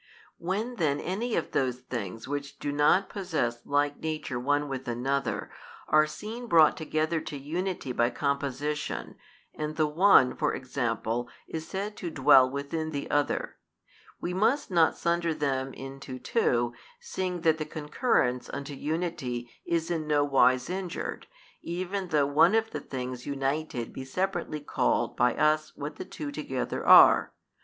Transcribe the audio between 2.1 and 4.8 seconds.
which do not possess like nature one